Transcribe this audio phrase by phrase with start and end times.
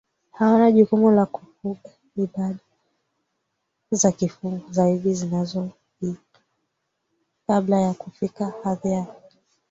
[0.31, 2.59] hawana jukumu la kufugaIbada
[3.91, 5.75] za kifungu zaidi zinahitajika
[7.47, 9.07] kabla ya kufikia hadhi ya